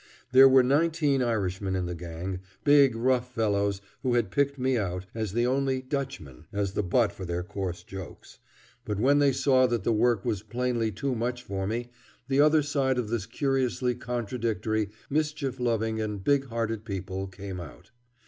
There 0.31 0.49
were 0.49 0.63
nineteen 0.63 1.21
Irishmen 1.21 1.75
in 1.75 1.85
the 1.85 1.93
gang 1.93 2.39
big, 2.63 2.95
rough 2.95 3.31
fellows 3.35 3.81
who 4.01 4.15
had 4.15 4.31
picked 4.31 4.57
me 4.57 4.75
out, 4.75 5.05
as 5.13 5.33
the 5.33 5.45
only 5.45 5.79
"Dutchman," 5.83 6.47
as 6.51 6.71
the 6.73 6.81
butt 6.81 7.11
for 7.11 7.23
their 7.23 7.43
coarse 7.43 7.83
jokes; 7.83 8.39
but 8.83 8.97
when 8.99 9.19
they 9.19 9.31
saw 9.31 9.67
that 9.67 9.83
the 9.83 9.93
work 9.93 10.25
was 10.25 10.41
plainly 10.41 10.91
too 10.91 11.13
much 11.13 11.43
for 11.43 11.67
me, 11.67 11.91
the 12.27 12.41
other 12.41 12.63
side 12.63 12.97
of 12.97 13.09
this 13.09 13.27
curiously 13.27 13.93
contradictory, 13.93 14.89
mischief 15.07 15.59
loving, 15.59 16.01
and 16.01 16.23
big 16.23 16.45
hearted 16.45 16.83
people 16.83 17.27
came 17.27 17.59
out. 17.59 17.91